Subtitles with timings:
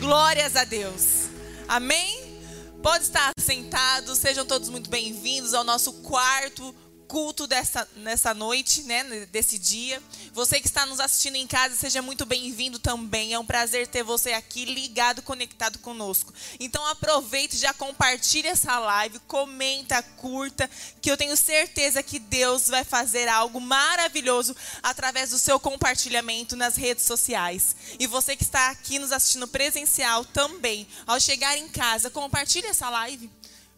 [0.00, 1.28] Glórias a Deus.
[1.66, 2.40] Amém?
[2.82, 6.74] Pode estar sentado, sejam todos muito bem-vindos ao nosso quarto
[7.08, 10.00] culto dessa, nessa noite, né, desse dia.
[10.38, 13.34] Você que está nos assistindo em casa, seja muito bem-vindo também.
[13.34, 16.32] É um prazer ter você aqui ligado, conectado conosco.
[16.60, 20.70] Então aproveite, já compartilhe essa live, comenta, curta,
[21.02, 26.76] que eu tenho certeza que Deus vai fazer algo maravilhoso através do seu compartilhamento nas
[26.76, 27.74] redes sociais.
[27.98, 32.88] E você que está aqui nos assistindo presencial também, ao chegar em casa, compartilhe essa
[32.88, 33.28] live.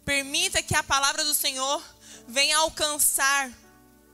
[0.05, 1.83] Permita que a palavra do Senhor
[2.27, 3.51] venha alcançar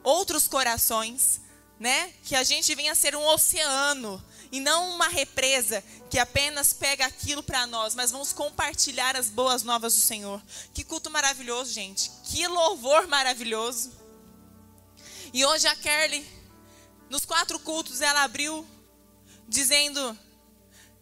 [0.02, 1.41] outros corações,
[1.80, 2.13] né?
[2.23, 7.44] Que a gente venha ser um oceano e não uma represa que apenas pega aquilo
[7.44, 10.41] para nós, mas vamos compartilhar as boas novas do Senhor.
[10.73, 12.09] Que culto maravilhoso, gente.
[12.23, 13.91] Que louvor maravilhoso.
[15.34, 16.26] E hoje a Kerly,
[17.09, 18.66] nos quatro cultos, ela abriu
[19.48, 20.18] dizendo: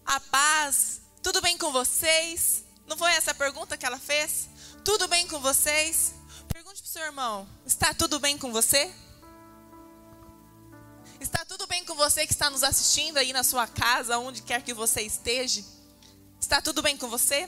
[0.05, 2.63] A paz, tudo bem com vocês?
[2.87, 4.49] Não foi essa a pergunta que ela fez?
[4.83, 6.13] Tudo bem com vocês?
[6.47, 8.93] Pergunte para o seu irmão: está tudo bem com você?
[11.85, 15.63] Com você que está nos assistindo aí na sua casa, onde quer que você esteja?
[16.39, 17.47] Está tudo bem com você?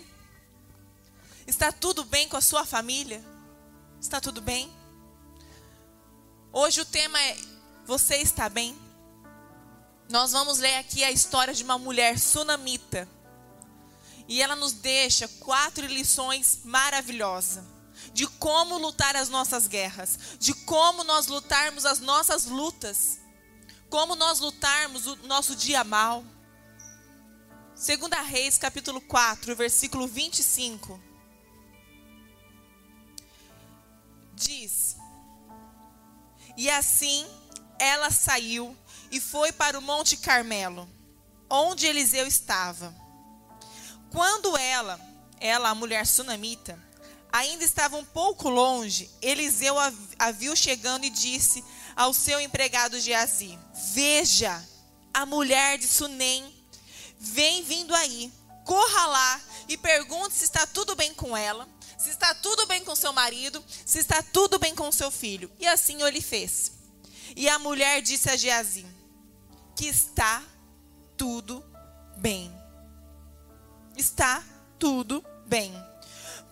[1.48, 3.24] Está tudo bem com a sua família?
[4.00, 4.72] Está tudo bem?
[6.54, 7.38] Hoje o tema é:
[7.86, 8.78] Você está bem?
[10.10, 13.10] Nós vamos ler aqui a história de uma mulher sunamita.
[14.28, 17.64] E ela nos deixa quatro lições maravilhosas
[18.14, 23.20] de como lutar as nossas guerras, de como nós lutarmos as nossas lutas,
[23.90, 26.24] como nós lutarmos o nosso dia mal.
[27.76, 31.02] Segunda Reis, capítulo 4, versículo 25.
[34.34, 34.98] Diz:
[36.56, 37.26] E assim
[37.80, 38.76] ela saiu
[39.12, 40.90] e foi para o Monte Carmelo,
[41.50, 42.94] onde Eliseu estava.
[44.12, 45.00] Quando ela,
[45.40, 46.82] ela, a mulher sunamita,
[47.32, 49.76] ainda estava um pouco longe, Eliseu
[50.18, 51.64] a viu chegando e disse
[51.98, 53.58] ao seu empregado Geazi:
[53.94, 54.64] Veja,
[55.12, 56.54] a mulher de Sunem
[57.20, 58.32] vem vindo aí.
[58.64, 62.96] Corra lá e pergunte se está tudo bem com ela, se está tudo bem com
[62.96, 65.52] seu marido, se está tudo bem com seu filho.
[65.58, 66.74] E assim ele fez.
[67.36, 68.86] E a mulher disse a Geazi:
[69.76, 70.44] Que está
[71.18, 71.66] tudo
[72.18, 72.54] bem.
[73.96, 74.44] Está
[74.78, 75.74] tudo bem.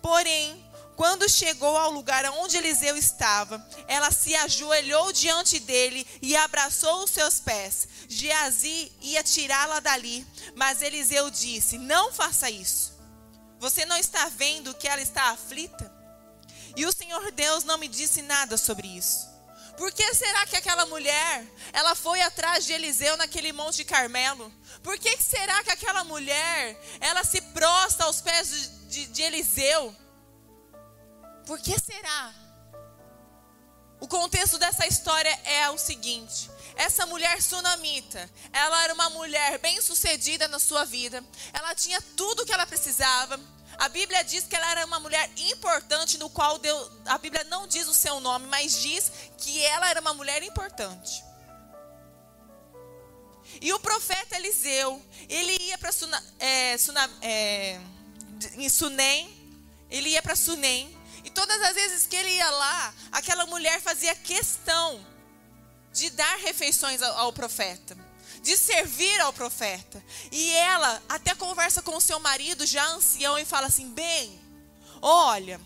[0.02, 0.65] Porém,
[0.96, 7.10] quando chegou ao lugar onde Eliseu estava, ela se ajoelhou diante dele e abraçou os
[7.10, 7.86] seus pés.
[8.08, 12.96] Geazi ia tirá-la dali, mas Eliseu disse: Não faça isso.
[13.58, 15.94] Você não está vendo que ela está aflita?
[16.74, 19.28] E o Senhor Deus não me disse nada sobre isso.
[19.76, 24.50] Por que será que aquela mulher, ela foi atrás de Eliseu naquele monte de Carmelo?
[24.82, 29.94] Por que será que aquela mulher, ela se prostra aos pés de, de, de Eliseu?
[31.46, 32.34] Por que será?
[34.00, 40.48] O contexto dessa história é o seguinte: essa mulher sunamita, ela era uma mulher bem-sucedida
[40.48, 43.40] na sua vida, ela tinha tudo o que ela precisava.
[43.78, 47.66] A Bíblia diz que ela era uma mulher importante, no qual Deus, a Bíblia não
[47.66, 51.24] diz o seu nome, mas diz que ela era uma mulher importante.
[53.60, 55.90] E o profeta Eliseu, ele ia para
[56.40, 56.76] é,
[57.22, 57.80] é,
[58.54, 59.30] em Sunem,
[59.90, 60.95] ele ia para Sunem,
[61.26, 65.04] e todas as vezes que ele ia lá, aquela mulher fazia questão
[65.92, 67.98] de dar refeições ao, ao profeta,
[68.42, 70.00] de servir ao profeta.
[70.30, 74.40] E ela até conversa com o seu marido, já ancião, e fala assim: bem,
[75.02, 75.60] olha,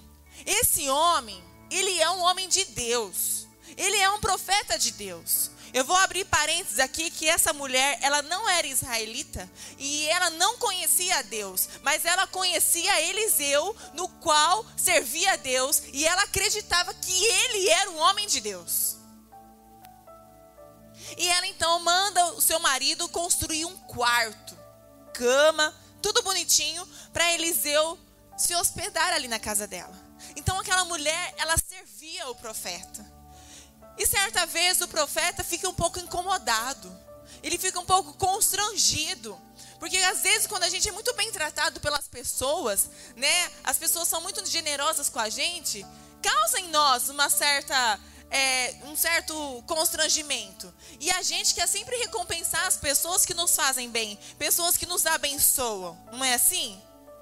[0.47, 5.51] esse homem, ele é um homem de Deus, ele é um profeta de Deus.
[5.73, 9.49] Eu vou abrir parênteses aqui que essa mulher, ela não era israelita
[9.79, 15.83] e ela não conhecia a Deus, mas ela conhecia Eliseu, no qual servia a Deus,
[15.93, 18.97] e ela acreditava que ele era um homem de Deus.
[21.17, 24.59] E ela então manda o seu marido construir um quarto,
[25.13, 27.99] cama, tudo bonitinho, para Eliseu
[28.37, 29.99] se hospedar ali na casa dela.
[30.35, 33.10] Então aquela mulher, ela servia o profeta.
[34.01, 36.91] E certa vez o profeta fica um pouco incomodado.
[37.43, 39.39] Ele fica um pouco constrangido.
[39.79, 43.53] Porque às vezes quando a gente é muito bem tratado pelas pessoas, né?
[43.63, 45.85] As pessoas são muito generosas com a gente,
[46.23, 48.01] causa em nós uma certa
[48.31, 49.35] é, um certo
[49.67, 50.73] constrangimento.
[50.99, 55.05] E a gente quer sempre recompensar as pessoas que nos fazem bem, pessoas que nos
[55.05, 55.99] abençoam.
[56.11, 56.81] Não é assim?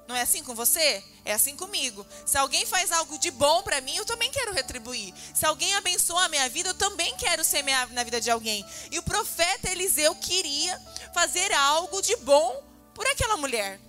[0.09, 1.03] Não é assim com você?
[1.23, 2.03] É assim comigo.
[2.25, 5.13] Se alguém faz algo de bom para mim, eu também quero retribuir.
[5.35, 8.65] Se alguém abençoa a minha vida, eu também quero semear na vida de alguém.
[8.89, 10.81] E o profeta Eliseu queria
[11.13, 12.59] fazer algo de bom
[12.95, 13.79] por aquela mulher.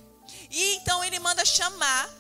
[0.50, 2.10] E então ele manda chamar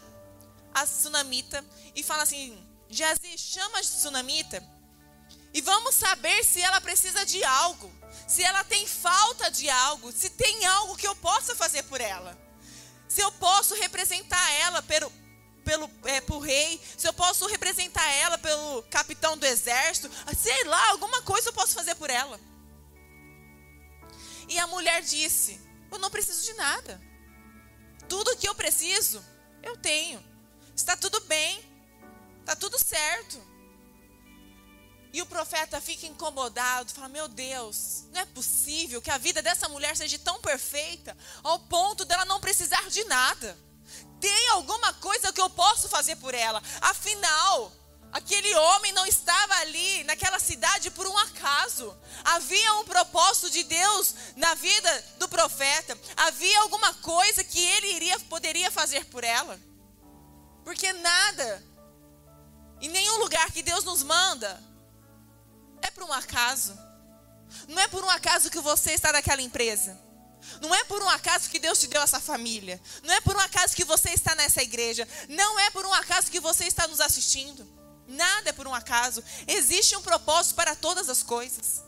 [0.72, 1.62] a sunamita
[1.94, 2.58] e fala assim:
[2.88, 4.66] Geazi, chama a sunamita
[5.52, 7.92] e vamos saber se ela precisa de algo,
[8.26, 12.49] se ela tem falta de algo, se tem algo que eu possa fazer por ela.
[13.10, 15.12] Se eu posso representar ela pelo,
[15.64, 20.08] pelo é, pro rei, se eu posso representar ela pelo capitão do exército,
[20.38, 22.38] sei lá, alguma coisa eu posso fazer por ela.
[24.48, 25.60] E a mulher disse:
[25.90, 27.02] Eu não preciso de nada.
[28.08, 29.20] Tudo que eu preciso,
[29.60, 30.24] eu tenho.
[30.76, 31.68] Está tudo bem.
[32.38, 33.49] Está tudo certo.
[35.12, 39.68] E o profeta fica incomodado, fala: Meu Deus, não é possível que a vida dessa
[39.68, 43.58] mulher seja tão perfeita ao ponto dela não precisar de nada.
[44.20, 46.62] Tem alguma coisa que eu posso fazer por ela?
[46.80, 47.72] Afinal,
[48.12, 51.96] aquele homem não estava ali naquela cidade por um acaso.
[52.22, 55.98] Havia um propósito de Deus na vida do profeta.
[56.16, 59.58] Havia alguma coisa que ele iria poderia fazer por ela.
[60.62, 61.64] Porque nada,
[62.80, 64.69] em nenhum lugar que Deus nos manda,
[65.82, 66.78] é por um acaso.
[67.68, 69.98] Não é por um acaso que você está naquela empresa.
[70.60, 72.80] Não é por um acaso que Deus te deu essa família.
[73.02, 75.06] Não é por um acaso que você está nessa igreja.
[75.28, 77.66] Não é por um acaso que você está nos assistindo.
[78.06, 79.22] Nada é por um acaso.
[79.46, 81.82] Existe um propósito para todas as coisas.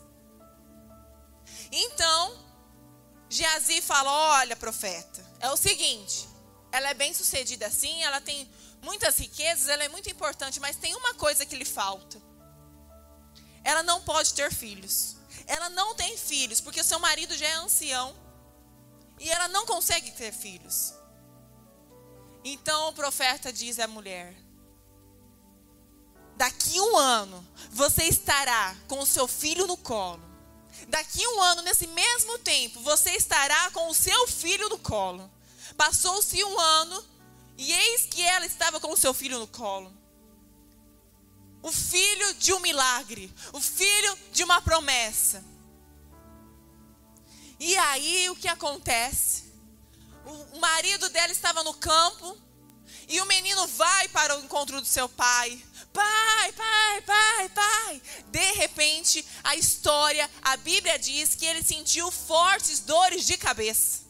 [1.71, 2.45] Então,
[3.29, 6.29] Geazi fala: Olha, profeta, é o seguinte.
[6.71, 8.49] Ela é bem sucedida assim, ela tem
[8.81, 12.19] muitas riquezas, ela é muito importante, mas tem uma coisa que lhe falta
[13.63, 15.15] ela não pode ter filhos.
[15.47, 18.15] Ela não tem filhos, porque o seu marido já é ancião.
[19.19, 20.93] E ela não consegue ter filhos.
[22.43, 24.35] Então o profeta diz à mulher:
[26.35, 30.21] Daqui um ano você estará com o seu filho no colo.
[30.89, 35.31] Daqui um ano, nesse mesmo tempo, você estará com o seu filho no colo.
[35.77, 37.05] Passou-se um ano
[37.57, 40.02] e eis que ela estava com o seu filho no colo
[41.63, 45.43] o filho de um milagre, o filho de uma promessa.
[47.59, 49.45] E aí o que acontece?
[50.53, 52.37] O marido dela estava no campo
[53.07, 55.63] e o menino vai para o encontro do seu pai.
[55.93, 58.01] Pai, pai, pai, pai.
[58.27, 64.01] De repente, a história, a Bíblia diz que ele sentiu fortes dores de cabeça.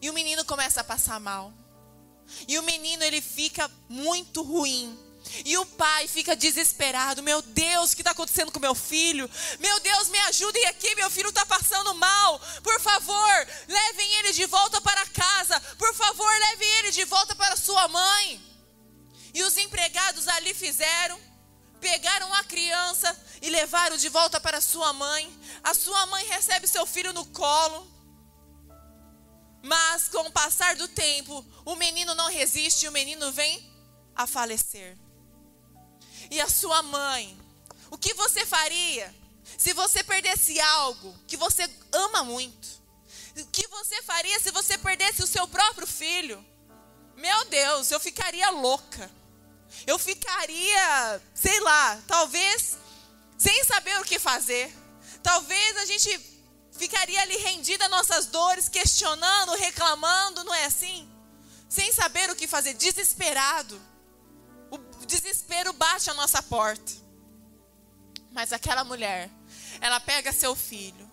[0.00, 1.52] E o menino começa a passar mal.
[2.46, 4.96] E o menino ele fica muito ruim.
[5.44, 9.28] E o pai fica desesperado: Meu Deus, o que está acontecendo com meu filho?
[9.58, 12.40] Meu Deus, me ajudem aqui, meu filho está passando mal.
[12.62, 15.58] Por favor, levem ele de volta para casa.
[15.78, 18.40] Por favor, levem ele de volta para sua mãe.
[19.34, 21.18] E os empregados ali fizeram:
[21.80, 25.32] pegaram a criança e levaram de volta para sua mãe.
[25.64, 27.90] A sua mãe recebe seu filho no colo.
[29.64, 33.72] Mas com o passar do tempo, o menino não resiste e o menino vem
[34.14, 35.01] a falecer
[36.32, 37.38] e a sua mãe.
[37.90, 39.14] O que você faria
[39.58, 42.80] se você perdesse algo que você ama muito?
[43.36, 46.42] O que você faria se você perdesse o seu próprio filho?
[47.16, 49.10] Meu Deus, eu ficaria louca.
[49.86, 52.78] Eu ficaria, sei lá, talvez
[53.36, 54.74] sem saber o que fazer.
[55.22, 56.18] Talvez a gente
[56.72, 61.06] ficaria ali rendida nossas dores, questionando, reclamando, não é assim?
[61.68, 63.91] Sem saber o que fazer, desesperado
[65.06, 66.92] desespero bate a nossa porta.
[68.30, 69.30] Mas aquela mulher,
[69.80, 71.10] ela pega seu filho,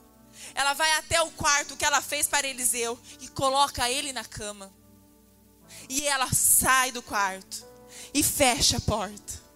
[0.55, 4.73] ela vai até o quarto que ela fez para Eliseu e coloca ele na cama.
[5.87, 7.65] E ela sai do quarto
[8.13, 9.49] e fecha a porta.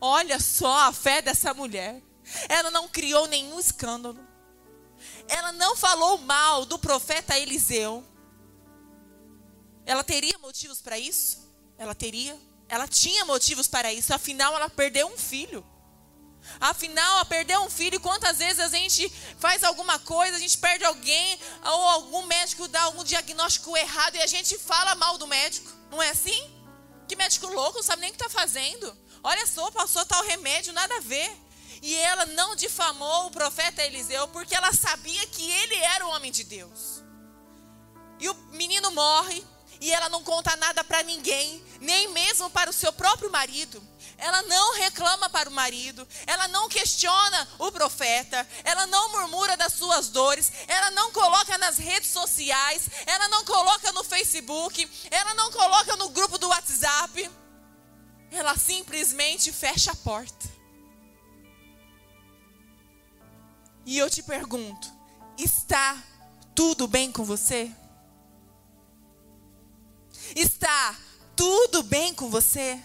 [0.00, 2.02] Olha só a fé dessa mulher.
[2.48, 4.18] Ela não criou nenhum escândalo.
[5.28, 8.04] Ela não falou mal do profeta Eliseu.
[9.86, 11.50] Ela teria motivos para isso?
[11.78, 12.38] Ela teria.
[12.68, 15.64] Ela tinha motivos para isso, afinal ela perdeu um filho.
[16.60, 20.84] Afinal, ela perdeu um filho, quantas vezes a gente faz alguma coisa, a gente perde
[20.84, 25.72] alguém, ou algum médico dá algum diagnóstico errado e a gente fala mal do médico.
[25.90, 26.50] Não é assim?
[27.08, 28.96] Que médico louco, não sabe nem o que está fazendo.
[29.22, 31.30] Olha só, passou tal remédio, nada a ver.
[31.82, 36.30] E ela não difamou o profeta Eliseu porque ela sabia que ele era o homem
[36.30, 37.02] de Deus.
[38.18, 39.44] E o menino morre,
[39.84, 43.86] e ela não conta nada para ninguém, nem mesmo para o seu próprio marido.
[44.16, 49.74] Ela não reclama para o marido, ela não questiona o profeta, ela não murmura das
[49.74, 55.52] suas dores, ela não coloca nas redes sociais, ela não coloca no Facebook, ela não
[55.52, 57.30] coloca no grupo do WhatsApp.
[58.30, 60.48] Ela simplesmente fecha a porta.
[63.84, 64.90] E eu te pergunto:
[65.36, 66.02] está
[66.54, 67.70] tudo bem com você?
[70.64, 70.96] Tá
[71.36, 72.80] tudo bem com você?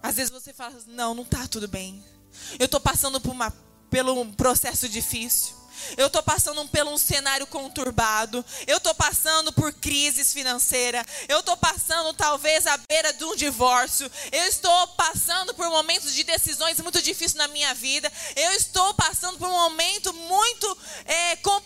[0.00, 2.04] Às vezes você fala, não, não tá tudo bem.
[2.56, 3.50] Eu estou passando por, uma,
[3.90, 5.56] pelo um processo difícil.
[5.96, 8.44] Eu estou passando por um cenário conturbado.
[8.66, 11.04] Eu estou passando por crises financeiras.
[11.28, 14.10] Eu estou passando, talvez, à beira de um divórcio.
[14.32, 18.10] Eu estou passando por momentos de decisões muito difíceis na minha vida.
[18.34, 21.65] Eu estou passando por um momento muito é, complicado.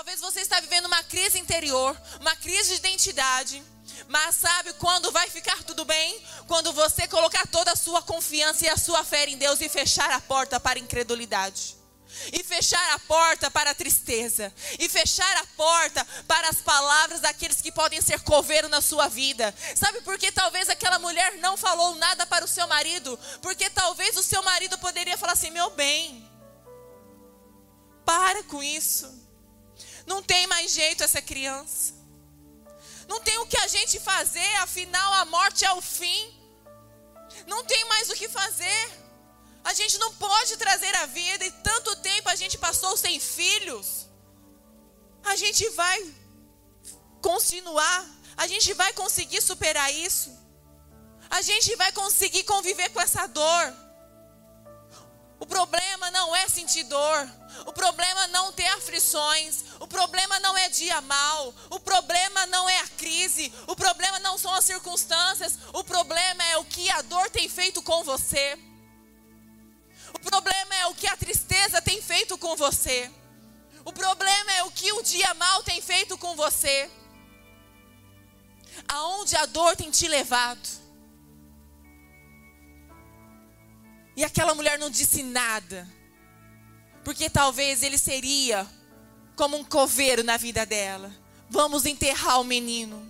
[0.00, 3.62] Talvez você está vivendo uma crise interior, uma crise de identidade.
[4.08, 6.24] Mas sabe quando vai ficar tudo bem?
[6.48, 10.10] Quando você colocar toda a sua confiança e a sua fé em Deus e fechar
[10.10, 11.76] a porta para a incredulidade.
[12.32, 14.50] E fechar a porta para a tristeza.
[14.78, 19.54] E fechar a porta para as palavras daqueles que podem ser coveiro na sua vida.
[19.76, 23.18] Sabe por que talvez aquela mulher não falou nada para o seu marido?
[23.42, 26.26] Porque talvez o seu marido poderia falar assim: meu bem,
[28.06, 29.28] para com isso.
[30.06, 31.94] Não tem mais jeito essa criança.
[33.08, 36.22] Não tem o que a gente fazer, afinal a morte é o fim.
[37.46, 39.00] Não tem mais o que fazer.
[39.64, 44.06] A gente não pode trazer a vida e tanto tempo a gente passou sem filhos.
[45.22, 46.14] A gente vai
[47.20, 50.30] continuar, a gente vai conseguir superar isso.
[51.28, 53.74] A gente vai conseguir conviver com essa dor.
[55.40, 57.28] O problema não é sentir dor.
[57.64, 59.64] O problema não ter aflições.
[59.80, 61.54] O problema não é dia mal.
[61.70, 63.50] O problema não é a crise.
[63.66, 65.58] O problema não são as circunstâncias.
[65.72, 68.58] O problema é o que a dor tem feito com você.
[70.14, 73.10] O problema é o que a tristeza tem feito com você.
[73.82, 76.90] O problema é o que o dia mal tem feito com você.
[78.86, 80.68] Aonde a dor tem te levado.
[84.20, 85.88] E aquela mulher não disse nada.
[87.02, 88.66] Porque talvez ele seria
[89.34, 91.10] como um coveiro na vida dela.
[91.48, 93.09] Vamos enterrar o menino.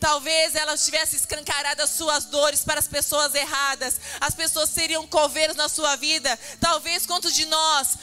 [0.00, 4.00] Talvez ela tivesse escancarado as suas dores para as pessoas erradas.
[4.18, 6.38] As pessoas seriam coveiros na sua vida.
[6.58, 7.98] Talvez quantos de nós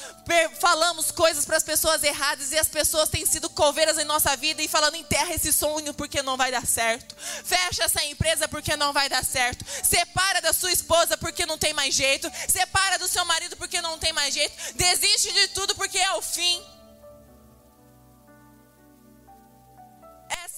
[0.60, 4.62] falamos coisas para as pessoas erradas e as pessoas têm sido coveiras em nossa vida
[4.62, 7.16] e falando enterra esse sonho porque não vai dar certo.
[7.44, 9.66] Fecha essa empresa porque não vai dar certo.
[9.84, 12.32] Separa da sua esposa porque não tem mais jeito.
[12.48, 14.56] Separa do seu marido porque não tem mais jeito.
[14.76, 16.77] Desiste de tudo porque é o fim.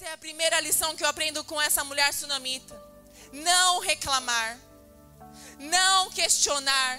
[0.00, 2.74] Essa é a primeira lição que eu aprendo com essa mulher sunamita.
[3.34, 4.58] Não reclamar,
[5.58, 6.98] não questionar,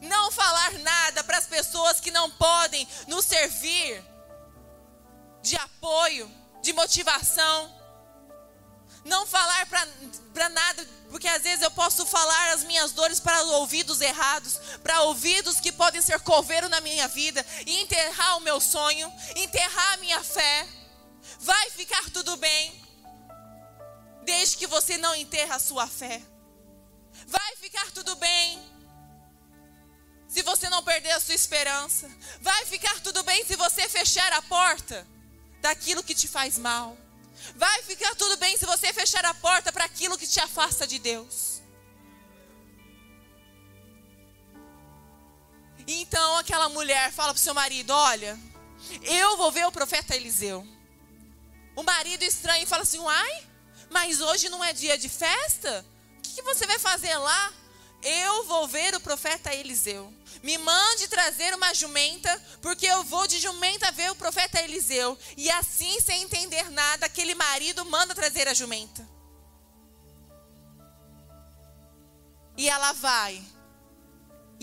[0.00, 4.02] não falar nada para as pessoas que não podem nos servir
[5.42, 6.26] de apoio,
[6.62, 7.70] de motivação.
[9.04, 14.00] Não falar para nada, porque às vezes eu posso falar as minhas dores para ouvidos
[14.00, 19.12] errados, para ouvidos que podem ser coveiro na minha vida, e enterrar o meu sonho,
[19.36, 20.66] enterrar a minha fé.
[21.44, 22.72] Vai ficar tudo bem.
[24.24, 26.22] Desde que você não enterra a sua fé.
[27.26, 28.58] Vai ficar tudo bem.
[30.26, 32.10] Se você não perder a sua esperança.
[32.40, 35.06] Vai ficar tudo bem se você fechar a porta
[35.60, 36.96] daquilo que te faz mal.
[37.54, 40.98] Vai ficar tudo bem se você fechar a porta para aquilo que te afasta de
[40.98, 41.60] Deus.
[45.86, 48.40] Então aquela mulher fala para o seu marido: Olha,
[49.02, 50.73] eu vou ver o profeta Eliseu.
[51.76, 53.46] O marido estranha e fala assim: Uai,
[53.90, 55.84] mas hoje não é dia de festa?
[56.18, 57.52] O que, que você vai fazer lá?
[58.02, 60.12] Eu vou ver o profeta Eliseu.
[60.42, 65.18] Me mande trazer uma jumenta, porque eu vou de jumenta ver o profeta Eliseu.
[65.36, 69.08] E assim, sem entender nada, aquele marido manda trazer a jumenta.
[72.56, 73.42] E ela vai.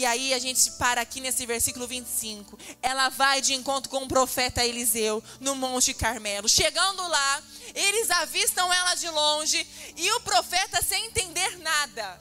[0.02, 2.58] E aí a gente para aqui nesse versículo 25.
[2.82, 6.50] Ela vai de encontro com o profeta Eliseu no Monte Carmelo.
[6.50, 7.44] Chegando lá,
[7.76, 12.20] eles avistam ela de longe e o profeta sem entender nada.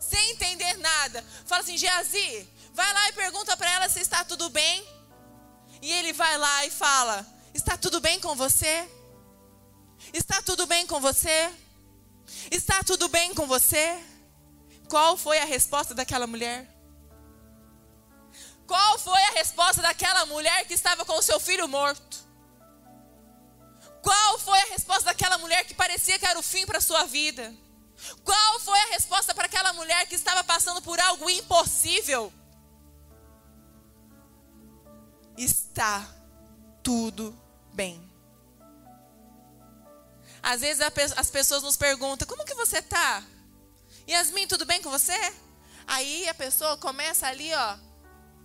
[0.00, 1.22] Sem entender nada.
[1.44, 4.82] Fala assim: Geazi, vai lá e pergunta para ela se está tudo bem.
[5.82, 8.88] E ele vai lá e fala: Está tudo bem com você?
[10.10, 11.52] Está tudo bem com você?
[12.50, 14.02] Está tudo bem com você?
[14.88, 16.79] Qual foi a resposta daquela mulher?
[18.70, 22.18] Qual foi a resposta daquela mulher que estava com o seu filho morto?
[24.00, 27.04] Qual foi a resposta daquela mulher que parecia que era o fim para a sua
[27.04, 27.52] vida?
[28.22, 32.32] Qual foi a resposta para aquela mulher que estava passando por algo impossível?
[35.36, 36.06] Está
[36.80, 37.36] tudo
[37.72, 38.08] bem.
[40.40, 40.80] Às vezes
[41.16, 43.20] as pessoas nos perguntam: como que você está?
[44.08, 45.18] Yasmin, tudo bem com você?
[45.88, 47.89] Aí a pessoa começa ali, ó,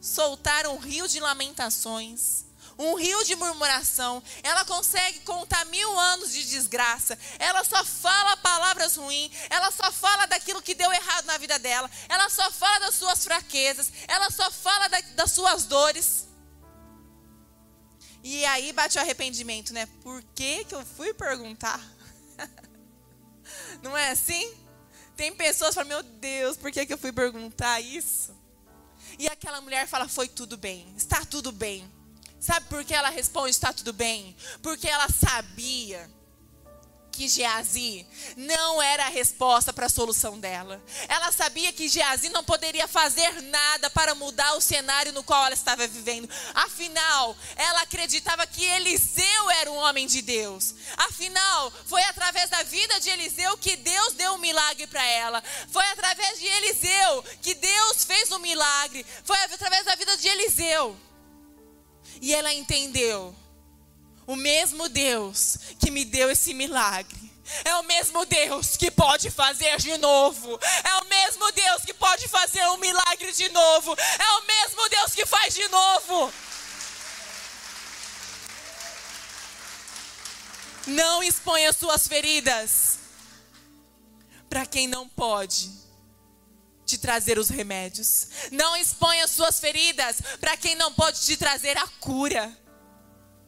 [0.05, 2.45] soltar um rio de lamentações,
[2.77, 4.21] um rio de murmuração.
[4.43, 7.17] Ela consegue contar mil anos de desgraça.
[7.39, 9.31] Ela só fala palavras ruins.
[9.49, 11.89] Ela só fala daquilo que deu errado na vida dela.
[12.07, 13.91] Ela só fala das suas fraquezas.
[14.07, 16.27] Ela só fala da, das suas dores.
[18.23, 19.87] E aí bate o arrependimento, né?
[20.03, 21.81] Por que, que eu fui perguntar?
[23.81, 24.53] Não é assim?
[25.15, 28.44] Tem pessoas que falam, meu Deus, por que, que eu fui perguntar isso?
[29.17, 31.89] E aquela mulher fala, foi tudo bem, está tudo bem.
[32.39, 34.35] Sabe por que ela responde está tudo bem?
[34.61, 36.09] Porque ela sabia
[37.15, 38.05] que Geazi
[38.35, 40.83] não era a resposta para a solução dela.
[41.07, 45.53] Ela sabia que Geazi não poderia fazer nada para mudar o cenário no qual ela
[45.53, 46.29] estava vivendo.
[46.53, 50.75] Afinal, ela acreditava que Eliseu era um homem de Deus.
[50.97, 55.41] Afinal, foi através da vida de Eliseu que Deus deu um milagre para ela.
[55.71, 59.05] Foi através de Eliseu que Deus fez um milagre.
[59.23, 60.97] Foi através da vida de Eliseu.
[62.21, 63.33] E ela entendeu
[64.27, 67.25] o mesmo Deus que me deu esse milagre.
[67.63, 70.59] É o mesmo Deus que pode fazer de novo.
[70.83, 73.95] É o mesmo Deus que pode fazer um milagre de novo.
[73.95, 76.33] É o mesmo Deus que faz de novo.
[80.87, 82.99] Não exponha suas feridas
[84.49, 85.71] para quem não pode
[86.85, 88.27] te trazer os remédios.
[88.51, 92.64] Não exponha suas feridas para quem não pode te trazer a cura.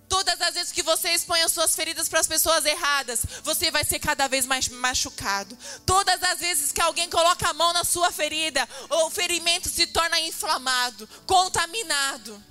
[0.10, 3.84] Todas as vezes que você expõe as suas feridas para as pessoas erradas, você vai
[3.84, 5.58] ser cada vez mais machucado.
[5.86, 10.20] Todas as vezes que alguém coloca a mão na sua ferida, o ferimento se torna
[10.22, 12.42] inflamado, contaminado.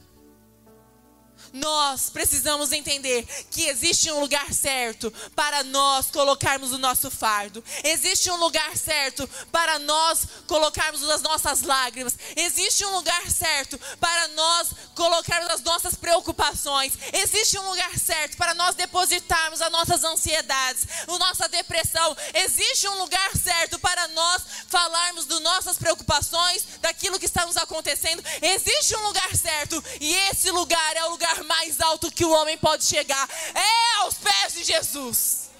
[1.56, 7.64] Nós precisamos entender que existe um lugar certo para nós colocarmos o nosso fardo.
[7.82, 12.18] Existe um lugar certo para nós colocarmos as nossas lágrimas.
[12.36, 16.92] Existe um lugar certo para nós colocarmos as nossas preocupações.
[17.12, 22.14] Existe um lugar certo para nós depositarmos as nossas ansiedades, a nossa depressão.
[22.34, 28.22] Existe um lugar certo para nós falarmos das nossas preocupações, daquilo que está nos acontecendo.
[28.42, 32.58] Existe um lugar certo e esse lugar é o lugar mais alto que o homem
[32.58, 35.50] pode chegar é aos pés de Jesus.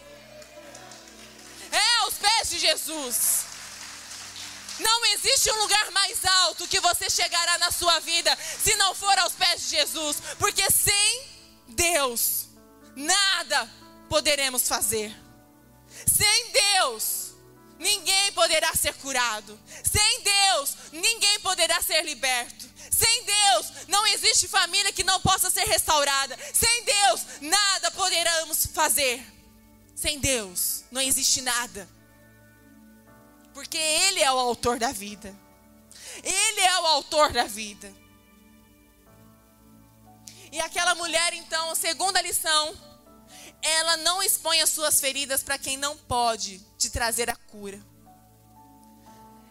[1.71, 3.45] É aos pés de Jesus.
[4.79, 9.19] Não existe um lugar mais alto que você chegará na sua vida se não for
[9.19, 11.29] aos pés de Jesus, porque sem
[11.69, 12.49] Deus
[12.95, 13.71] nada
[14.09, 15.15] poderemos fazer.
[16.07, 17.35] Sem Deus
[17.79, 19.59] ninguém poderá ser curado.
[19.83, 22.67] Sem Deus ninguém poderá ser liberto.
[22.97, 26.37] Sem Deus, não existe família que não possa ser restaurada.
[26.55, 29.25] Sem Deus, nada poderemos fazer.
[29.95, 31.89] Sem Deus, não existe nada.
[33.53, 35.35] Porque Ele é o autor da vida.
[36.23, 37.93] Ele é o autor da vida.
[40.51, 42.75] E aquela mulher, então, segunda lição,
[43.61, 47.79] ela não expõe as suas feridas para quem não pode te trazer a cura.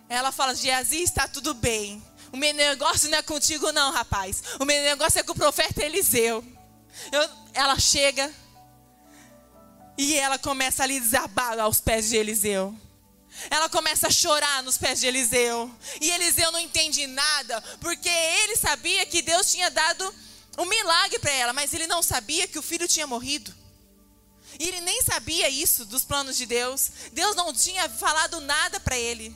[0.10, 2.04] Ela fala: Geazi, está tudo bem.
[2.32, 4.44] O meu negócio não é contigo, não, rapaz.
[4.60, 6.44] O meu negócio é com o profeta Eliseu.
[7.12, 8.32] Eu, ela chega
[9.98, 12.76] e ela começa a lhe desabar aos pés de Eliseu.
[13.50, 15.74] Ela começa a chorar nos pés de Eliseu.
[16.00, 20.14] E Eliseu não entende nada, porque ele sabia que Deus tinha dado
[20.58, 23.54] um milagre para ela, mas ele não sabia que o filho tinha morrido.
[24.58, 26.90] E ele nem sabia isso dos planos de Deus.
[27.12, 29.36] Deus não tinha falado nada para ele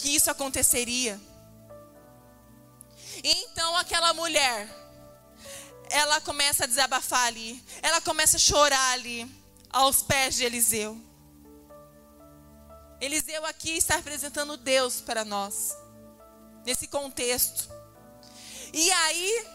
[0.00, 1.20] que isso aconteceria.
[3.22, 4.66] E então aquela mulher,
[5.90, 9.30] ela começa a desabafar ali, ela começa a chorar ali,
[9.68, 10.98] aos pés de Eliseu.
[12.98, 15.76] Eliseu aqui está representando Deus para nós,
[16.64, 17.68] nesse contexto.
[18.72, 19.46] E aí,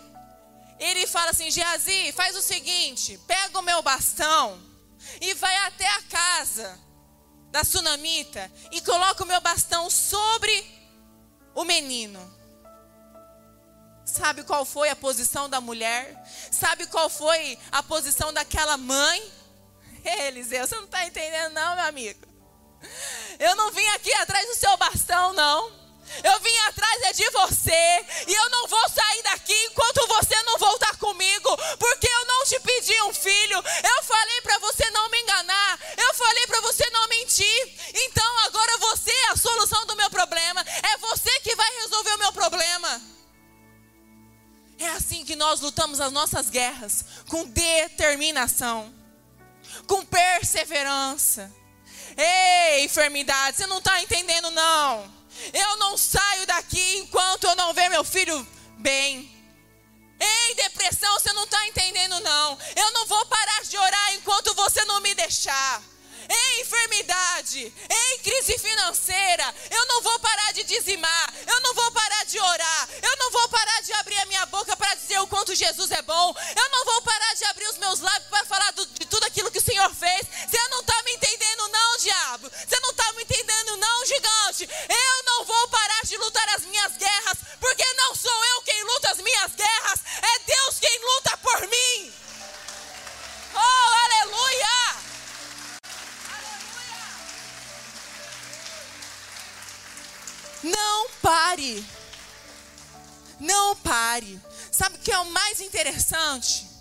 [0.80, 4.62] ele fala assim: Geazi, faz o seguinte, pega o meu bastão
[5.20, 6.86] e vai até a casa
[7.56, 10.54] da sunamita e coloco o meu bastão sobre
[11.54, 12.20] o menino.
[14.04, 16.22] Sabe qual foi a posição da mulher?
[16.52, 19.32] Sabe qual foi a posição daquela mãe?
[20.04, 22.28] Eliseu, você não está entendendo, não, meu amigo.
[23.40, 25.72] Eu não vim aqui atrás do seu bastão, não.
[26.24, 28.06] Eu vim atrás é de você.
[28.28, 31.58] E eu não vou sair daqui enquanto você não voltar comigo.
[31.78, 33.58] Porque eu não te pedi um filho.
[33.58, 35.80] Eu falei para você não me enganar.
[35.98, 37.74] Eu falei para você não mentir.
[37.94, 40.62] Então agora você é a solução do meu problema.
[40.62, 43.02] É você que vai resolver o meu problema.
[44.78, 47.06] É assim que nós lutamos as nossas guerras.
[47.30, 48.94] Com determinação.
[49.88, 51.52] Com perseverança.
[52.18, 55.14] Ei, enfermidade, você não está entendendo, não.
[55.54, 58.46] Eu não saio daqui enquanto eu não ver meu filho
[58.78, 59.32] bem.
[60.20, 62.58] Ei, depressão, você não está entendendo, não.
[62.76, 65.82] Eu não vou parar de orar enquanto você não me deixar.
[66.28, 67.74] Ei, enfermidade.
[67.90, 69.54] Ei, crise financeira.
[69.70, 71.34] Eu não vou parar de dizimar.
[71.46, 72.90] Eu não vou parar de orar.
[73.02, 76.02] Eu não vou parar de abrir a minha boca para dizer o quanto Jesus é
[76.02, 76.36] bom.
[76.56, 79.52] Eu não vou parar de abrir os meus lábios para falar do, de tudo aquilo
[79.52, 80.22] que o Senhor fez.
[80.50, 82.50] Você não está me entendendo, não, diabo.
[82.50, 82.90] Você não
[84.56, 84.70] gigante.
[84.90, 89.12] Eu não vou parar de lutar as minhas guerras, porque não sou eu quem luta
[89.12, 92.14] as minhas guerras, é Deus quem luta por mim.
[93.54, 94.96] Oh, aleluia!
[100.64, 101.86] Não pare.
[103.40, 104.40] Não pare.
[104.72, 106.75] Sabe o que é o mais interessante?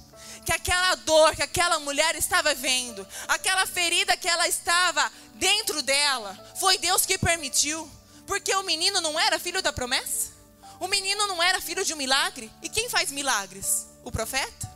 [0.44, 6.38] Que aquela dor que aquela mulher estava vendo, aquela ferida que ela estava dentro dela,
[6.61, 7.90] foi Deus que permitiu.
[8.26, 10.33] Porque o menino não era filho da promessa?
[10.80, 12.50] O menino não era filho de um milagre?
[12.62, 13.87] E quem faz milagres?
[14.04, 14.70] O profeta?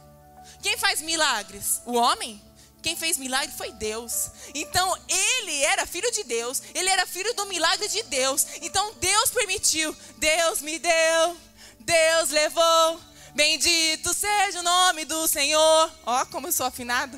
[0.62, 1.80] Quem faz milagres?
[1.84, 2.42] O homem?
[2.82, 4.30] Quem fez milagre foi Deus.
[4.54, 6.62] Então ele era filho de Deus.
[6.74, 8.46] Ele era filho do milagre de Deus.
[8.62, 9.94] Então Deus permitiu.
[10.16, 11.36] Deus me deu.
[11.80, 13.00] Deus levou.
[13.38, 15.92] Bendito seja o nome do Senhor.
[16.04, 17.16] Ó, como eu sou afinado.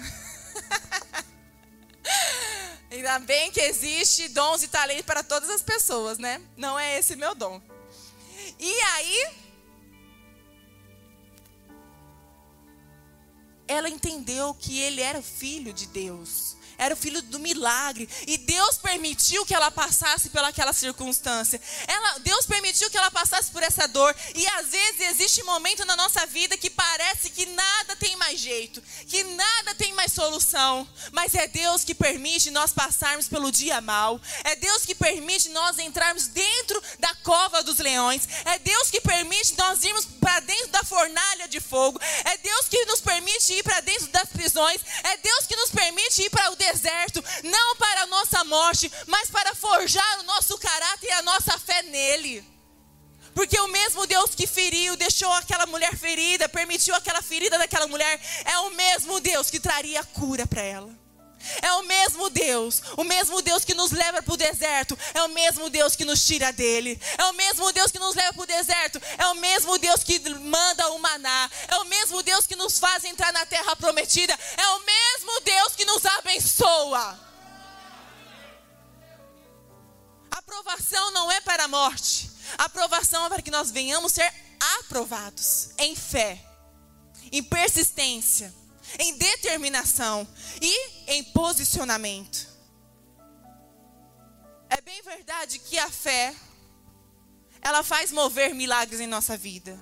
[2.93, 6.43] Ainda bem que existe dons e talentos para todas as pessoas, né?
[6.59, 7.59] Não é esse meu dom.
[8.59, 9.29] E aí,
[13.67, 18.09] ela entendeu que ele era filho de Deus era o filho do milagre.
[18.27, 21.61] E Deus permitiu que ela passasse pelaquela circunstância.
[21.87, 24.17] Ela, Deus permitiu que ela passasse por essa dor.
[24.35, 28.83] E às vezes existe momento na nossa vida que parece que nada tem mais jeito,
[29.07, 30.89] que nada tem mais solução.
[31.13, 34.19] Mas é Deus que permite nós passarmos pelo dia mal.
[34.43, 38.27] É Deus que permite nós entrarmos dentro da cova dos leões.
[38.47, 42.01] É Deus que permite nós irmos para dentro da fornalha de fogo.
[42.25, 44.81] É Deus que nos permite ir para dentro das prisões.
[45.05, 46.70] É Deus que nos permite ir para o deserto,
[47.45, 51.83] não para a nossa morte, mas para forjar o nosso caráter e a nossa fé
[51.83, 52.45] nele.
[53.35, 58.21] Porque o mesmo Deus que feriu, deixou aquela mulher ferida, permitiu aquela ferida daquela mulher,
[58.45, 61.00] é o mesmo Deus que traria cura para ela.
[61.63, 65.29] É o mesmo Deus, o mesmo Deus que nos leva para o deserto, é o
[65.29, 68.47] mesmo Deus que nos tira dele, é o mesmo Deus que nos leva para o
[68.47, 72.79] deserto, é o mesmo Deus que manda o maná, é o mesmo Deus que nos
[72.79, 77.19] faz entrar na terra prometida, é o mesmo Deus que nos abençoa.
[80.31, 84.33] A aprovação não é para a morte, a aprovação é para que nós venhamos ser
[84.79, 86.39] aprovados em fé,
[87.33, 88.60] em persistência
[88.99, 90.27] em determinação
[90.61, 92.49] e em posicionamento.
[94.69, 96.35] É bem verdade que a fé
[97.63, 99.79] ela faz mover milagres em nossa vida.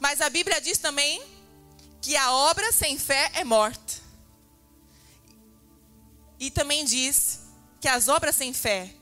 [0.00, 1.22] Mas a Bíblia diz também
[2.00, 3.94] que a obra sem fé é morta.
[6.38, 7.40] E também diz
[7.80, 8.94] que as obras sem fé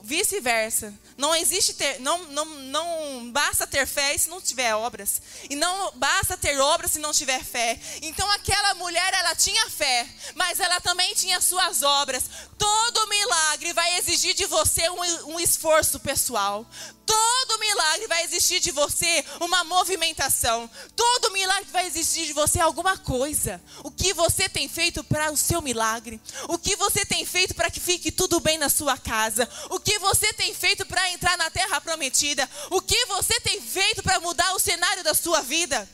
[0.00, 0.94] Vice-versa.
[1.16, 5.20] Não existe ter, não, não, não basta ter fé se não tiver obras.
[5.48, 7.78] E não basta ter obras se não tiver fé.
[8.02, 12.24] Então aquela mulher, ela tinha fé, mas ela também tinha suas obras.
[12.58, 16.66] Todo milagre vai exigir de você um, um esforço pessoal.
[17.12, 20.70] Todo milagre vai exigir de você uma movimentação.
[20.96, 23.60] Todo milagre vai exigir de você alguma coisa.
[23.84, 26.18] O que você tem feito para o seu milagre?
[26.48, 29.46] O que você tem feito para que fique tudo bem na sua casa?
[29.68, 32.48] O que você tem feito para entrar na terra prometida?
[32.70, 35.86] O que você tem feito para mudar o cenário da sua vida?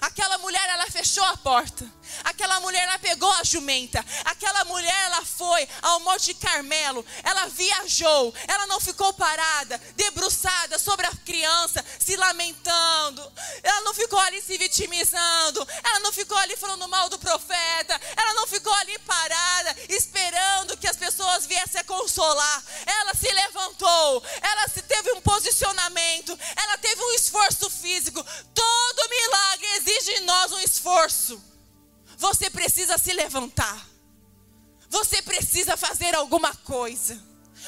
[0.00, 1.88] Aquela mulher, ela fechou a porta.
[2.24, 4.04] Aquela mulher, ela pegou a jumenta.
[4.24, 7.04] Aquela mulher, ela foi ao Monte Carmelo.
[7.22, 8.34] Ela viajou.
[8.46, 13.32] Ela não ficou parada, debruçada sobre a criança, se lamentando.
[13.62, 15.66] Ela não ficou ali se vitimizando.
[15.82, 18.00] Ela não ficou ali falando mal do profeta.
[18.16, 22.64] Ela não ficou ali parada, esperando que as pessoas viessem a consolar.
[22.86, 24.22] Ela se levantou.
[24.40, 26.38] Ela teve um posicionamento.
[26.56, 28.24] Ela teve um esforço físico.
[28.54, 31.42] Todo milagre exige de nós um esforço.
[32.22, 33.84] Você precisa se levantar.
[34.88, 37.20] Você precisa fazer alguma coisa.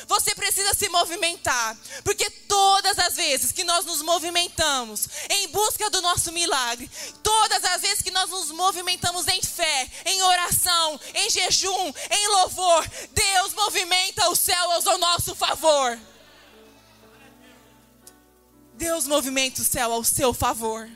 [0.07, 6.01] Você precisa se movimentar, porque todas as vezes que nós nos movimentamos em busca do
[6.03, 6.89] nosso milagre,
[7.23, 12.89] todas as vezes que nós nos movimentamos em fé, em oração, em jejum, em louvor,
[13.13, 15.99] Deus movimenta o céu ao nosso favor.
[18.75, 20.89] Deus movimenta o céu ao seu favor.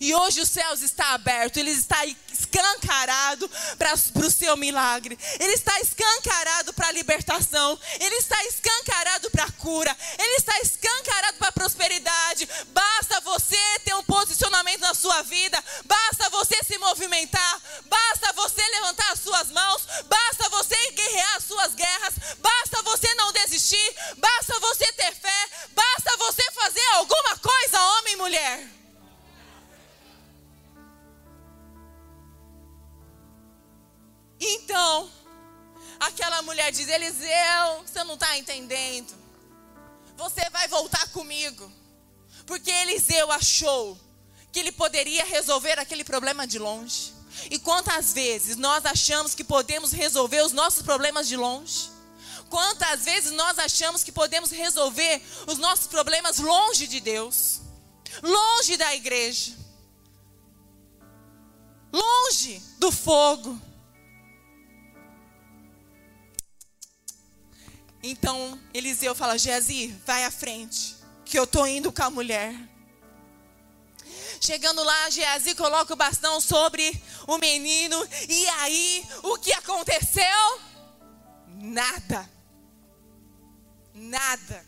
[0.00, 5.18] E hoje os céus está aberto, ele está escancarado para o seu milagre.
[5.38, 11.38] Ele está escancarado para a libertação, ele está escancarado para a cura, ele está escancarado
[11.38, 12.48] para a prosperidade.
[12.68, 19.12] Basta você ter um posicionamento na sua vida, basta você se movimentar, basta você levantar
[19.12, 24.92] as suas mãos, basta você guerrear as suas guerras, basta você não desistir, basta você
[24.92, 28.81] ter fé, basta você fazer alguma coisa, homem e mulher.
[36.00, 39.14] Aquela mulher diz: Eliseu, você não está entendendo.
[40.16, 41.70] Você vai voltar comigo.
[42.46, 43.98] Porque Eliseu achou
[44.50, 47.14] que ele poderia resolver aquele problema de longe.
[47.50, 51.90] E quantas vezes nós achamos que podemos resolver os nossos problemas de longe?
[52.50, 57.62] Quantas vezes nós achamos que podemos resolver os nossos problemas longe de Deus,
[58.22, 59.56] longe da igreja,
[61.90, 63.58] longe do fogo?
[68.02, 72.54] Então Eliseu fala: Geazi, vai à frente, que eu estou indo com a mulher.
[74.40, 77.96] Chegando lá, Geazi coloca o bastão sobre o menino.
[78.28, 80.60] E aí, o que aconteceu?
[81.46, 82.28] Nada.
[83.94, 84.66] Nada.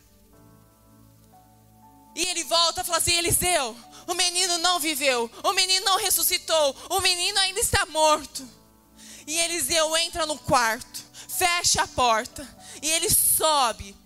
[2.15, 6.77] E ele volta e fala assim: Eliseu, o menino não viveu, o menino não ressuscitou,
[6.91, 8.49] o menino ainda está morto.
[9.27, 12.47] E Eliseu entra no quarto, fecha a porta
[12.85, 13.97] e ele sobe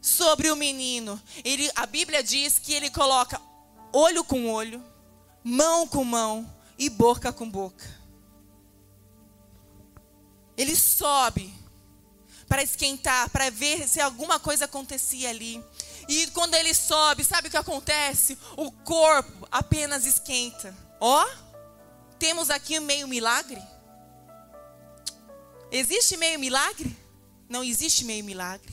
[0.00, 1.20] sobre o menino.
[1.44, 3.40] Ele, a Bíblia diz que ele coloca
[3.92, 4.82] olho com olho,
[5.42, 8.00] mão com mão e boca com boca.
[10.56, 11.52] Ele sobe
[12.48, 15.62] para esquentar, para ver se alguma coisa acontecia ali.
[16.08, 18.36] E quando ele sobe, sabe o que acontece?
[18.56, 20.76] O corpo apenas esquenta.
[21.00, 21.26] Ó,
[22.18, 23.62] temos aqui meio milagre.
[25.70, 26.99] Existe meio milagre?
[27.50, 28.72] Não existe meio milagre.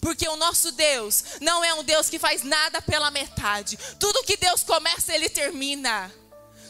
[0.00, 3.78] Porque o nosso Deus não é um Deus que faz nada pela metade.
[3.98, 6.12] Tudo que Deus começa, Ele termina.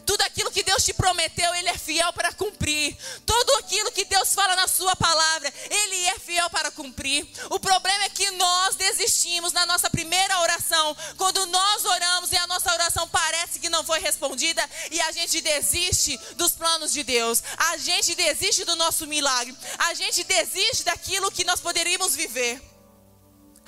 [0.09, 2.97] Tudo aquilo que Deus te prometeu, Ele é fiel para cumprir.
[3.27, 7.27] Tudo aquilo que Deus fala na Sua palavra, Ele é fiel para cumprir.
[7.51, 10.97] O problema é que nós desistimos na nossa primeira oração.
[11.15, 15.41] Quando nós oramos e a nossa oração parece que não foi respondida, e a gente
[15.41, 17.43] desiste dos planos de Deus.
[17.55, 19.55] A gente desiste do nosso milagre.
[19.77, 22.68] A gente desiste daquilo que nós poderíamos viver.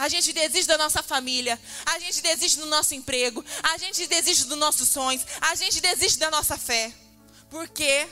[0.01, 4.45] A gente desiste da nossa família, a gente desiste do nosso emprego, a gente desiste
[4.45, 6.91] dos nossos sonhos, a gente desiste da nossa fé.
[7.51, 8.07] Porque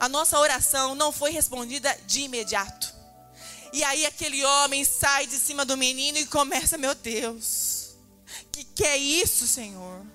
[0.00, 2.90] a nossa oração não foi respondida de imediato.
[3.70, 7.94] E aí aquele homem sai de cima do menino e começa, meu Deus,
[8.50, 10.06] que que é isso, Senhor?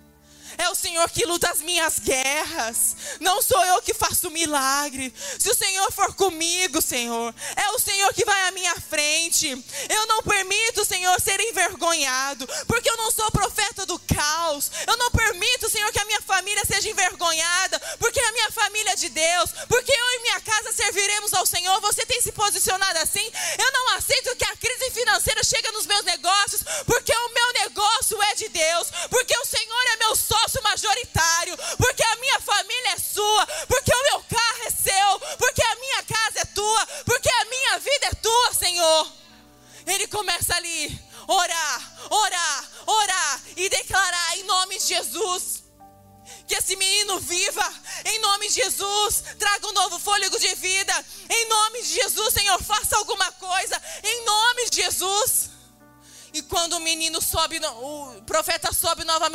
[0.58, 2.96] É o Senhor que luta as minhas guerras.
[3.20, 5.14] Não sou eu que faço milagre.
[5.38, 9.50] Se o Senhor for comigo, Senhor, é o Senhor que vai à minha frente.
[9.90, 13.27] Eu não permito, Senhor, ser envergonhado, porque eu não sou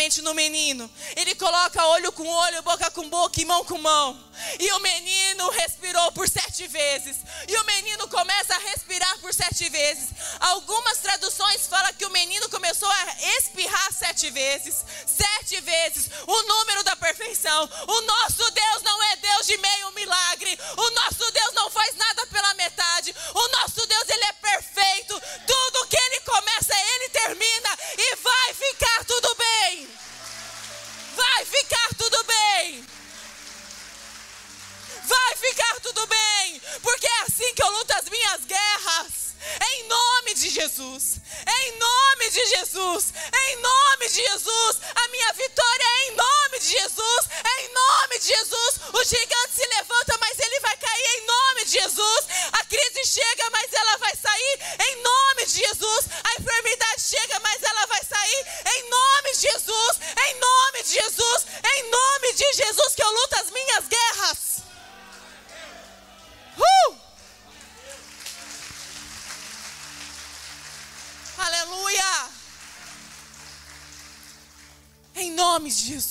[0.03, 3.79] sobe novamente no menino, ele coloca olho com olho, boca com boca e mão com
[3.79, 4.19] mão.
[4.59, 5.72] E o menino respirou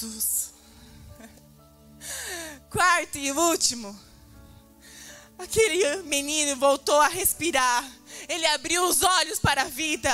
[0.02, 0.54] Jesus.
[2.72, 3.98] Quarto e último.
[5.38, 7.86] Aquele menino voltou a respirar.
[8.28, 10.12] Ele abriu os olhos para a vida.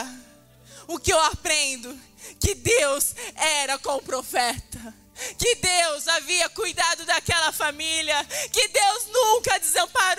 [0.87, 1.97] O que eu aprendo?
[2.39, 4.93] Que Deus era com o profeta.
[5.37, 10.16] que Deus havia cuidado daquela família, que Deus nunca desamparou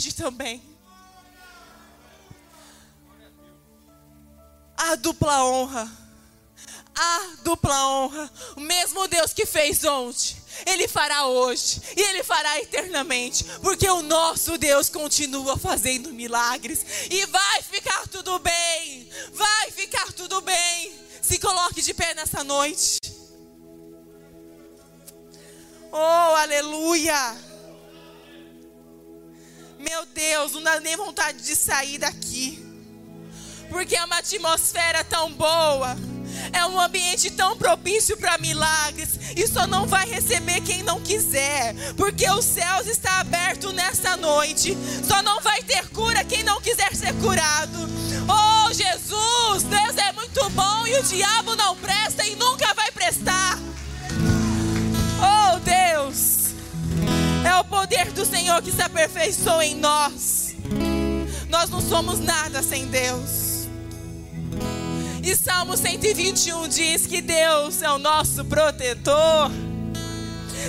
[0.00, 0.62] seja também.
[4.76, 5.90] A dupla honra.
[6.94, 8.30] A dupla honra.
[8.56, 14.02] O mesmo Deus que fez ontem ele fará hoje e Ele fará eternamente, porque o
[14.02, 20.92] nosso Deus continua fazendo milagres e vai ficar tudo bem, vai ficar tudo bem.
[21.22, 22.98] Se coloque de pé nessa noite.
[25.92, 27.49] Oh, aleluia!
[29.80, 32.62] Meu Deus, não dá nem vontade de sair daqui,
[33.70, 35.96] porque é uma atmosfera tão boa.
[36.52, 39.18] É um ambiente tão propício para milagres.
[39.36, 41.74] E só não vai receber quem não quiser.
[41.96, 44.76] Porque os céus está aberto nesta noite.
[45.06, 47.78] Só não vai ter cura quem não quiser ser curado.
[48.28, 53.58] Oh, Jesus, Deus é muito bom e o diabo não presta e nunca vai prestar.
[57.90, 60.54] Poder do Senhor que se aperfeiçoa em nós.
[61.48, 63.66] Nós não somos nada sem Deus.
[65.20, 69.50] E Salmo 121 diz que Deus é o nosso protetor.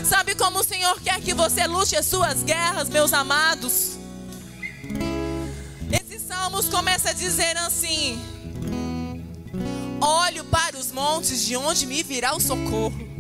[0.04, 4.00] Sabe como o Senhor quer que você lute as suas guerras, meus amados?
[5.92, 8.20] Esses salmos começa a dizer assim:
[10.02, 13.11] Olho para os montes, de onde me virá o socorro.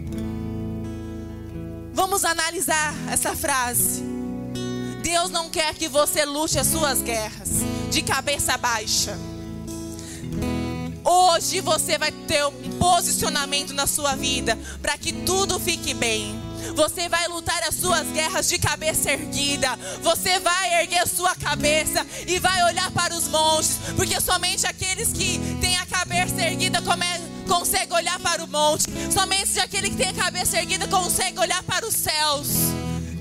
[1.93, 4.01] Vamos analisar essa frase.
[5.03, 7.49] Deus não quer que você lute as suas guerras
[7.89, 9.17] de cabeça baixa.
[11.03, 16.39] Hoje você vai ter um posicionamento na sua vida para que tudo fique bem.
[16.75, 19.77] Você vai lutar as suas guerras de cabeça erguida.
[20.01, 25.39] Você vai erguer sua cabeça e vai olhar para os montes, porque somente aqueles que
[25.59, 26.81] têm a cabeça erguida
[27.51, 28.85] conseguem olhar para o monte.
[29.11, 32.47] Somente aquele que tem a cabeça erguida consegue olhar para os céus.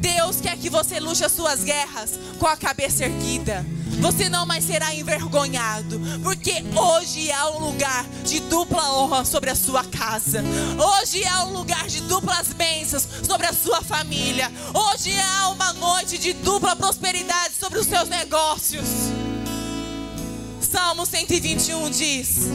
[0.00, 3.66] Deus quer que você lute as suas guerras com a cabeça erguida.
[4.00, 9.54] Você não mais será envergonhado, porque hoje é um lugar de dupla honra sobre a
[9.54, 10.42] sua casa.
[10.78, 14.50] Hoje é um lugar de duplas bênçãos sobre a sua família.
[14.72, 18.86] Hoje é uma noite de dupla prosperidade sobre os seus negócios.
[20.60, 22.48] Salmo 121 diz: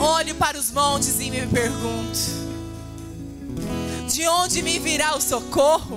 [0.00, 2.40] Olhe para os montes e me pergunto
[4.10, 5.96] de onde me virá o socorro?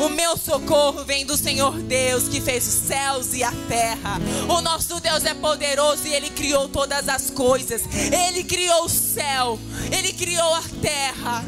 [0.00, 4.20] O meu socorro vem do Senhor Deus que fez os céus e a terra.
[4.48, 7.82] O nosso Deus é poderoso e Ele criou todas as coisas.
[7.94, 9.58] Ele criou o céu,
[9.90, 11.44] Ele criou a terra.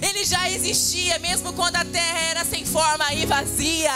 [0.00, 3.92] Ele já existia mesmo quando a terra era sem forma e vazia.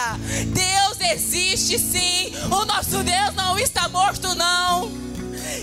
[0.47, 2.33] Deus existe sim.
[2.51, 5.07] O nosso Deus não está morto, não.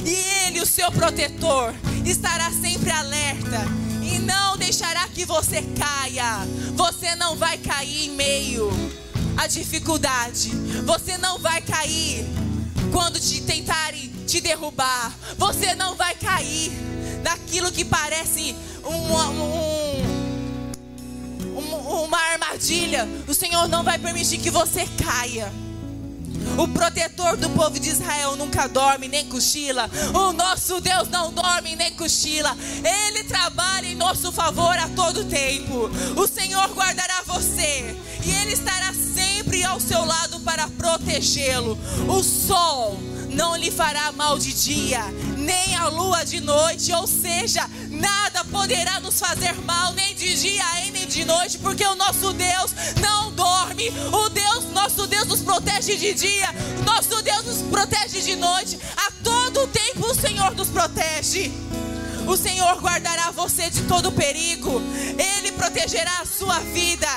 [0.06, 1.74] E Ele, o seu protetor,
[2.06, 3.66] estará sempre alerta
[4.02, 6.48] e não deixará que você caia.
[6.76, 8.70] Você não vai cair em meio
[9.38, 10.50] à dificuldade.
[10.86, 12.26] Você não vai cair
[12.92, 15.14] quando te tentarem te derrubar.
[15.38, 16.72] Você não vai cair
[17.24, 19.14] naquilo que parece um,
[21.58, 23.08] um, uma armadilha.
[23.28, 25.52] O Senhor não vai permitir que você caia.
[26.58, 29.90] O protetor do povo de Israel nunca dorme nem cochila.
[30.14, 32.56] O nosso Deus não dorme nem cochila.
[32.84, 35.90] Ele trabalha em nosso favor a todo tempo.
[36.16, 41.78] O Senhor guardará você e ele estará sempre ao seu lado para protegê-lo.
[42.08, 42.98] O sol
[43.34, 45.02] não lhe fará mal de dia,
[45.44, 50.64] nem a lua de noite, ou seja, nada poderá nos fazer mal, nem de dia
[51.04, 52.72] nem de noite, porque o nosso Deus
[53.02, 53.90] não dorme.
[54.12, 56.48] O Deus, nosso Deus nos protege de dia,
[56.86, 58.80] nosso Deus nos protege de noite.
[58.96, 61.52] A todo tempo o Senhor nos protege.
[62.26, 64.82] O Senhor guardará você de todo perigo.
[65.18, 67.08] Ele protegerá a sua vida.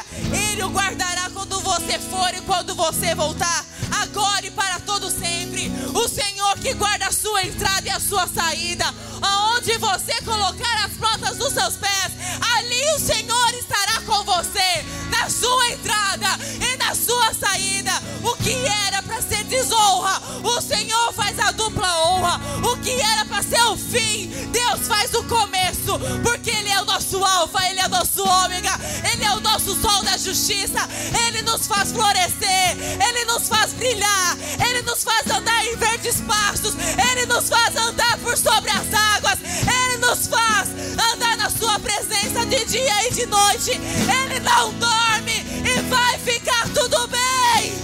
[0.50, 3.64] Ele o guardará quando você for e quando você voltar.
[3.90, 5.70] Agora e para todo sempre.
[5.94, 8.84] O Senhor que guarda a sua entrada e a sua saída.
[9.20, 12.12] Aonde você colocar as plantas dos seus pés,
[12.56, 14.84] ali o Senhor estará com você.
[15.10, 16.28] Na sua entrada
[16.60, 17.92] e na sua saída.
[18.22, 18.54] O que
[18.86, 22.40] era para ser desonra, o Senhor faz a dupla honra.
[22.68, 25.98] O que era para ser o fim, Deus faz o começo.
[26.22, 28.72] Porque Ele é o nosso alfa, Ele é o nosso ômega.
[29.12, 30.78] Ele é o nosso do sol da justiça,
[31.26, 36.76] Ele nos faz florescer, Ele nos faz brilhar, Ele nos faz andar em verdes pastos,
[37.10, 40.68] Ele nos faz andar por sobre as águas, Ele nos faz
[41.12, 45.32] andar na Sua presença de dia e de noite, Ele não dorme
[45.64, 47.74] e vai ficar tudo bem.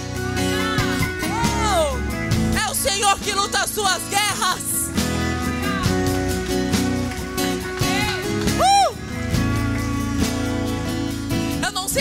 [1.67, 4.92] Oh, é o Senhor que luta as suas guerras.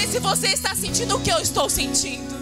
[0.00, 2.34] Se você está sentindo o que eu estou sentindo.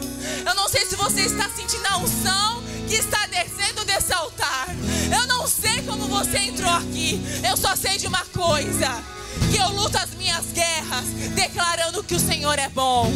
[0.46, 4.68] Eu não sei se você está sentindo a unção que está descendo desse altar.
[5.12, 7.20] Eu não sei como você entrou aqui.
[7.48, 9.02] Eu só sei de uma coisa:
[9.50, 13.10] que eu luto as minhas guerras declarando que o Senhor é bom.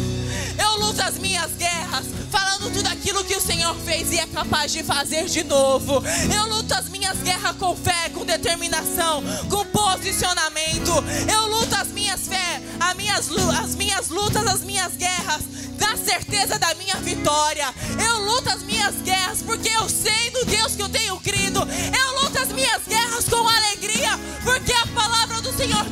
[0.57, 4.71] Eu luto as minhas guerras falando tudo aquilo que o Senhor fez e é capaz
[4.71, 6.03] de fazer de novo.
[6.33, 10.91] Eu luto as minhas guerras com fé, com determinação, com posicionamento.
[11.31, 13.29] Eu luto as minhas fé, as minhas,
[13.61, 15.43] as minhas lutas, as minhas guerras
[15.79, 17.73] na certeza da minha vitória.
[18.03, 21.59] Eu luto as minhas guerras porque eu sei do Deus que eu tenho crido.
[21.59, 22.34] Eu luto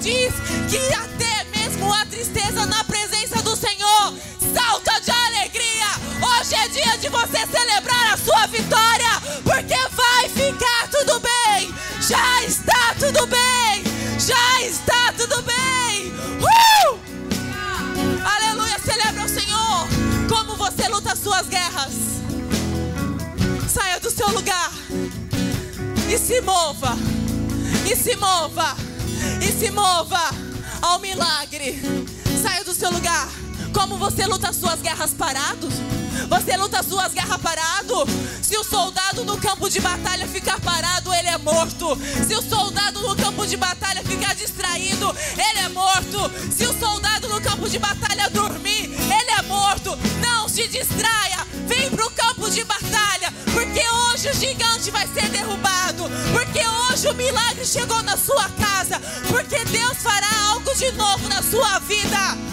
[0.03, 0.33] diz
[0.69, 4.13] que até mesmo a tristeza na presença do Senhor
[4.53, 5.87] salta de alegria.
[6.21, 11.73] Hoje é dia de você celebrar a sua vitória porque vai ficar tudo bem.
[12.01, 13.83] Já está tudo bem.
[14.19, 16.11] Já está tudo bem.
[16.41, 16.99] Uh!
[18.25, 19.87] Aleluia, celebra o Senhor.
[20.27, 21.93] Como você luta as suas guerras.
[23.69, 24.69] Saia do seu lugar
[26.09, 26.97] e se mova.
[27.89, 28.82] E se mova.
[29.63, 30.19] Se mova
[30.81, 31.81] ao milagre.
[32.41, 33.29] Saia do seu lugar.
[33.73, 35.73] Como você luta as suas guerras parados?
[36.27, 38.05] Você luta as suas guerras parado?
[38.41, 41.97] Se o soldado no campo de batalha ficar parado, ele é morto.
[42.27, 46.29] Se o soldado no campo de batalha ficar distraído, ele é morto.
[46.51, 49.97] Se o soldado no campo de batalha dormir, ele é morto.
[50.19, 51.42] Não se distraia.
[54.23, 56.09] Hoje o gigante vai ser derrubado.
[56.31, 59.01] Porque hoje o milagre chegou na sua casa.
[59.27, 62.52] Porque Deus fará algo de novo na sua vida.